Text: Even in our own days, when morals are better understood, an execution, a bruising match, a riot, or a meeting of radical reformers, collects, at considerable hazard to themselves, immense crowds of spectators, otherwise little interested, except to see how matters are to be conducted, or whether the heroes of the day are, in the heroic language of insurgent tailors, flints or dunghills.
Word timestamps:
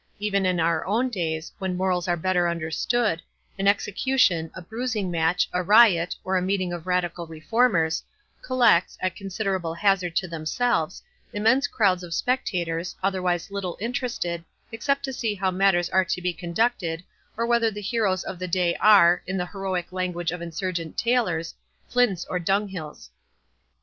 Even 0.17 0.47
in 0.47 0.59
our 0.59 0.83
own 0.87 1.09
days, 1.09 1.51
when 1.59 1.77
morals 1.77 2.07
are 2.07 2.17
better 2.17 2.49
understood, 2.49 3.21
an 3.59 3.67
execution, 3.67 4.49
a 4.55 4.59
bruising 4.63 5.11
match, 5.11 5.47
a 5.53 5.61
riot, 5.61 6.15
or 6.23 6.35
a 6.37 6.41
meeting 6.41 6.73
of 6.73 6.87
radical 6.87 7.27
reformers, 7.27 8.01
collects, 8.41 8.97
at 8.99 9.15
considerable 9.15 9.75
hazard 9.75 10.15
to 10.15 10.27
themselves, 10.27 11.03
immense 11.33 11.67
crowds 11.67 12.01
of 12.01 12.15
spectators, 12.15 12.95
otherwise 13.03 13.51
little 13.51 13.77
interested, 13.79 14.43
except 14.71 15.05
to 15.05 15.13
see 15.13 15.35
how 15.35 15.51
matters 15.51 15.87
are 15.91 16.05
to 16.05 16.19
be 16.19 16.33
conducted, 16.33 17.03
or 17.37 17.45
whether 17.45 17.69
the 17.69 17.79
heroes 17.79 18.23
of 18.23 18.39
the 18.39 18.47
day 18.47 18.75
are, 18.79 19.21
in 19.27 19.37
the 19.37 19.45
heroic 19.45 19.91
language 19.91 20.31
of 20.31 20.41
insurgent 20.41 20.97
tailors, 20.97 21.53
flints 21.87 22.25
or 22.25 22.39
dunghills. 22.39 23.11